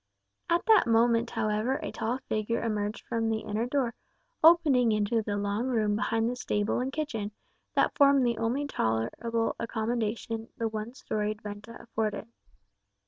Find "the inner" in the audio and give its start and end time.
3.29-3.67